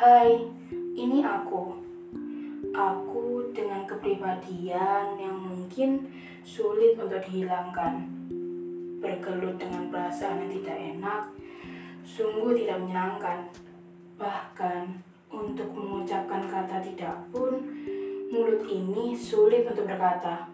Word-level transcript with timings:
Hai, 0.00 0.32
ini 0.96 1.20
aku. 1.20 1.76
Aku 2.72 3.52
dengan 3.52 3.84
kepribadian 3.84 5.12
yang 5.20 5.36
mungkin 5.36 6.08
sulit 6.40 6.96
untuk 6.96 7.20
dihilangkan. 7.20 8.08
Bergelut 8.96 9.60
dengan 9.60 9.92
perasaan 9.92 10.40
yang 10.40 10.52
tidak 10.56 10.78
enak, 10.96 11.22
sungguh 12.00 12.56
tidak 12.56 12.80
menyenangkan. 12.80 13.44
Bahkan 14.16 15.04
untuk 15.28 15.68
mengucapkan 15.68 16.48
kata 16.48 16.80
tidak 16.80 17.20
pun, 17.28 17.60
mulut 18.32 18.64
ini 18.72 19.12
sulit 19.12 19.68
untuk 19.68 19.84
berkata. 19.84 20.48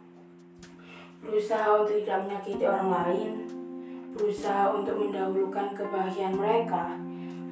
Berusaha 1.23 1.87
untuk 1.87 2.03
tidak 2.03 2.27
menyakiti 2.27 2.67
orang 2.67 2.91
lain, 2.91 3.33
berusaha 4.11 4.75
untuk 4.75 4.99
mendahulukan 4.99 5.71
kebahagiaan 5.71 6.35
mereka 6.35 6.99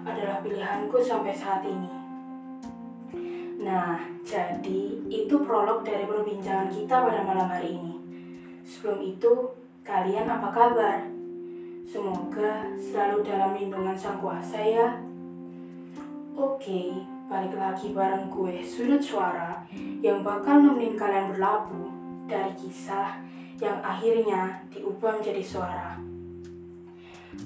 adalah 0.05 0.45
pilihanku 0.45 1.01
sampai 1.01 1.33
saat 1.33 1.65
ini. 1.65 1.91
Nah, 3.65 3.97
jadi 4.21 5.01
itu 5.09 5.41
prolog 5.41 5.81
dari 5.81 6.05
perbincangan 6.05 6.69
kita 6.69 7.01
pada 7.01 7.25
malam 7.25 7.49
hari 7.49 7.81
ini. 7.81 7.97
Sebelum 8.61 9.01
itu, 9.01 9.33
kalian 9.81 10.29
apa 10.29 10.49
kabar? 10.53 11.01
Semoga 11.89 12.69
selalu 12.77 13.25
dalam 13.25 13.57
lindungan 13.57 13.97
Sang 13.97 14.21
Kuasa 14.21 14.61
ya. 14.61 15.01
Oke, 16.37 16.93
balik 17.29 17.57
lagi 17.57 17.97
bareng 17.97 18.29
gue 18.29 18.61
Sudut 18.65 19.01
Suara 19.01 19.65
yang 20.05 20.21
bakal 20.21 20.61
nemenin 20.61 20.97
kalian 20.99 21.33
berlabuh 21.33 21.89
dari 22.29 22.53
kisah 22.57 23.21
yang 23.63 23.79
akhirnya 23.81 24.65
diubah 24.69 25.21
menjadi 25.21 25.45
suara. 25.45 26.14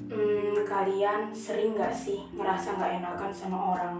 Hmm, 0.08 0.64
kalian 0.64 1.36
sering 1.36 1.76
gak 1.76 1.92
sih 1.92 2.24
ngerasa 2.32 2.80
gak 2.80 2.96
enakan 2.96 3.28
sama 3.28 3.76
orang? 3.76 3.96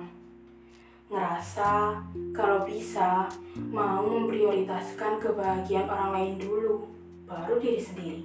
Ngerasa 1.12 2.00
kalau 2.32 2.64
bisa 2.64 3.28
mau 3.68 4.00
memprioritaskan 4.00 5.20
kebahagiaan 5.20 5.84
orang 5.84 6.10
lain 6.16 6.34
dulu, 6.40 6.88
baru 7.28 7.60
diri 7.60 7.76
sendiri. 7.76 8.24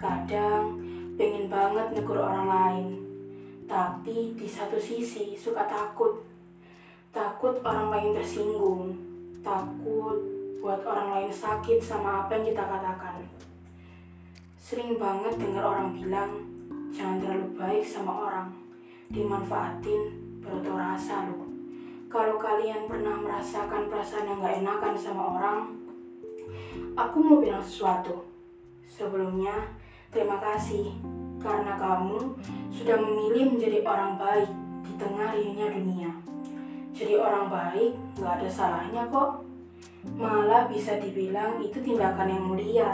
Kadang 0.00 0.80
pengen 1.20 1.52
banget 1.52 1.92
negur 1.92 2.24
orang 2.24 2.48
lain, 2.48 2.86
tapi 3.68 4.32
di 4.32 4.48
satu 4.48 4.80
sisi 4.80 5.36
suka 5.36 5.68
takut. 5.68 6.24
Takut 7.12 7.60
orang 7.68 7.92
lain 7.92 8.16
tersinggung, 8.16 8.96
takut 9.44 10.16
buat 10.64 10.80
orang 10.88 11.20
lain 11.20 11.32
sakit 11.32 11.84
sama 11.84 12.24
apa 12.24 12.40
yang 12.40 12.48
kita 12.48 12.64
katakan. 12.64 13.28
Sering 14.56 14.96
banget 14.96 15.36
dengar 15.36 15.68
orang 15.68 15.92
bilang, 15.92 16.57
jangan 16.92 17.20
terlalu 17.20 17.46
baik 17.56 17.84
sama 17.84 18.12
orang, 18.28 18.48
dimanfaatin 19.08 20.28
tau 20.48 20.76
rasa 20.76 21.28
lu. 21.28 21.44
Kalau 22.08 22.40
kalian 22.40 22.88
pernah 22.88 23.20
merasakan 23.20 23.92
perasaan 23.92 24.32
yang 24.32 24.40
gak 24.40 24.56
enakan 24.64 24.94
sama 24.96 25.22
orang, 25.36 25.58
aku 26.96 27.16
mau 27.20 27.36
bilang 27.36 27.60
sesuatu. 27.60 28.24
Sebelumnya, 28.88 29.76
terima 30.08 30.40
kasih 30.40 30.96
karena 31.38 31.76
kamu 31.76 32.32
sudah 32.72 32.96
memilih 32.96 33.52
menjadi 33.52 33.84
orang 33.84 34.16
baik 34.16 34.50
di 34.88 34.92
tengah 34.96 35.36
riuhnya 35.36 35.68
dunia. 35.68 36.10
Jadi 36.96 37.14
orang 37.20 37.52
baik 37.52 37.92
gak 38.16 38.40
ada 38.40 38.48
salahnya 38.48 39.04
kok. 39.12 39.44
Malah 40.16 40.72
bisa 40.72 40.96
dibilang 40.96 41.60
itu 41.60 41.76
tindakan 41.84 42.32
yang 42.32 42.44
mulia. 42.48 42.92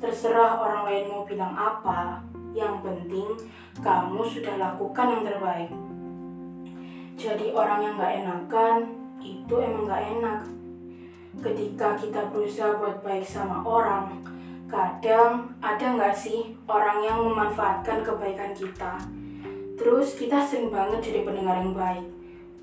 Terserah 0.00 0.56
orang 0.56 0.88
lain 0.88 1.04
mau 1.12 1.28
bilang 1.28 1.52
apa, 1.52 2.24
yang 2.56 2.80
penting 2.80 3.36
kamu 3.84 4.24
sudah 4.24 4.56
lakukan 4.56 5.12
yang 5.12 5.22
terbaik. 5.28 5.70
Jadi 7.16 7.52
orang 7.52 7.80
yang 7.84 7.94
gak 8.00 8.14
enakan, 8.24 8.76
itu 9.20 9.54
emang 9.60 9.84
gak 9.84 10.04
enak. 10.16 10.40
Ketika 11.44 11.92
kita 12.00 12.32
berusaha 12.32 12.80
buat 12.80 13.04
baik 13.04 13.24
sama 13.24 13.60
orang, 13.60 14.24
kadang 14.64 15.52
ada 15.60 15.86
gak 16.00 16.16
sih 16.16 16.56
orang 16.64 17.04
yang 17.04 17.20
memanfaatkan 17.20 18.00
kebaikan 18.00 18.56
kita. 18.56 18.96
Terus 19.76 20.16
kita 20.16 20.40
sering 20.40 20.72
banget 20.72 21.12
jadi 21.12 21.20
pendengar 21.28 21.60
yang 21.60 21.76
baik. 21.76 22.08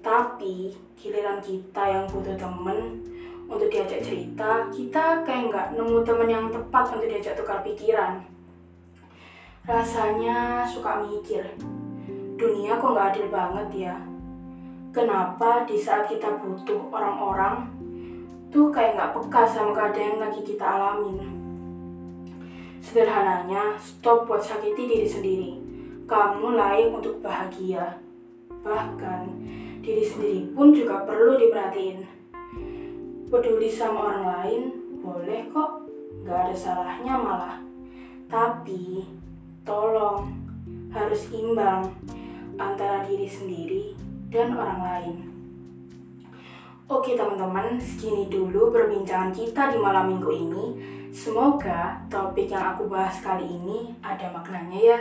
Tapi 0.01 0.73
giliran 0.97 1.37
kita 1.39 1.83
yang 1.85 2.05
butuh 2.09 2.33
temen 2.35 3.05
untuk 3.45 3.69
diajak 3.69 4.01
cerita, 4.01 4.65
kita 4.73 5.21
kayak 5.21 5.53
nggak 5.53 5.67
nemu 5.77 6.01
temen 6.01 6.29
yang 6.29 6.45
tepat 6.49 6.89
untuk 6.89 7.07
diajak 7.07 7.37
tukar 7.37 7.61
pikiran. 7.61 8.32
Rasanya 9.63 10.67
suka 10.67 10.99
mikir, 11.07 11.39
dunia 12.35 12.75
kok 12.75 12.91
nggak 12.91 13.15
adil 13.15 13.27
banget 13.31 13.87
ya? 13.87 13.95
Kenapa 14.91 15.63
di 15.63 15.79
saat 15.79 16.11
kita 16.11 16.35
butuh 16.35 16.91
orang-orang, 16.91 17.71
tuh 18.51 18.67
kayak 18.75 18.99
nggak 18.99 19.13
peka 19.15 19.47
sama 19.47 19.71
keadaan 19.71 20.19
yang 20.19 20.19
lagi 20.19 20.43
kita 20.43 20.67
alamin? 20.67 21.15
Sederhananya, 22.83 23.79
stop 23.79 24.27
buat 24.27 24.43
sakiti 24.43 24.83
diri 24.83 25.07
sendiri. 25.07 25.51
Kamu 26.11 26.59
layak 26.59 26.99
untuk 26.99 27.23
bahagia. 27.23 28.03
Bahkan, 28.67 29.21
diri 29.79 30.03
sendiri 30.03 30.51
pun 30.51 30.75
juga 30.75 31.07
perlu 31.07 31.39
diperhatiin. 31.39 32.03
Peduli 33.31 33.71
sama 33.71 34.11
orang 34.11 34.25
lain, 34.27 34.61
boleh 34.99 35.47
kok. 35.55 35.87
Gak 36.27 36.51
ada 36.51 36.55
salahnya 36.55 37.15
malah. 37.15 37.63
Tapi, 38.27 39.23
tolong, 39.63 40.31
harus 40.91 41.27
imbang 41.33 41.89
antara 42.59 43.03
diri 43.07 43.27
sendiri 43.27 43.83
dan 44.29 44.53
orang 44.53 44.79
lain. 44.83 45.17
Oke 46.87 47.15
teman-teman, 47.15 47.79
segini 47.79 48.27
dulu 48.27 48.69
perbincangan 48.69 49.33
kita 49.33 49.73
di 49.73 49.79
malam 49.79 50.13
minggu 50.13 50.29
ini. 50.29 50.65
Semoga 51.09 51.97
topik 52.11 52.51
yang 52.51 52.75
aku 52.75 52.91
bahas 52.91 53.23
kali 53.23 53.47
ini 53.47 53.95
ada 54.03 54.29
maknanya 54.29 54.79
ya. 54.79 54.99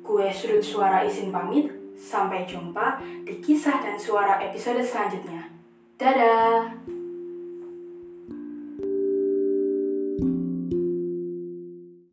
Gue 0.00 0.30
Sudut 0.30 0.62
Suara 0.62 1.02
Isin 1.02 1.34
pamit, 1.34 1.68
sampai 1.96 2.44
jumpa 2.46 3.00
di 3.24 3.40
kisah 3.40 3.80
dan 3.80 3.96
suara 3.96 4.38
episode 4.38 4.84
selanjutnya. 4.84 5.50
Dadah! 5.96 6.75